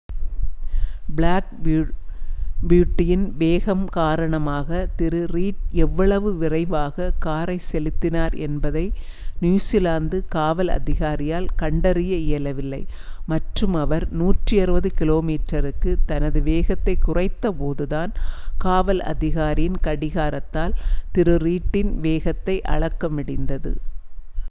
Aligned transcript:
Black 1.15 1.49
பியூட்டியின் 2.63 3.25
வேகம் 3.37 3.83
காரணமாக 3.95 4.69
திரு.ரீட் 4.95 5.59
எவ்வளவு 5.81 6.29
விரைவாக 6.35 7.09
காரை 7.19 7.57
செலுத்தினார் 7.65 8.35
என்பதை 8.45 8.83
நியுசிலாந்து 9.41 10.17
காவல் 10.27 10.71
அதிகாரியால் 10.77 11.49
கண்டறிய 11.55 12.15
இயலவில்லை 12.25 12.81
மற்றும் 13.27 13.75
அவர் 13.75 14.05
160km/hக்கு 14.21 15.93
தனது 16.05 16.41
வேகத்தை 16.43 16.95
குறைத்தபோதுதான் 17.05 18.13
காவல் 18.59 19.03
அதிகாரியின் 19.13 19.79
கடிகாரத்தால் 19.83 20.77
திரு. 21.11 21.35
ரீட்டின் 21.45 21.93
வேகத்தை 22.01 22.57
அளக்க 22.75 23.09
முடிந்தது 23.09 23.73